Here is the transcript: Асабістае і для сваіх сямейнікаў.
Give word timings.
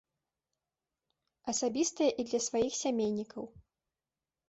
Асабістае 1.53 2.09
і 2.11 2.21
для 2.33 2.43
сваіх 2.49 2.73
сямейнікаў. 2.83 3.43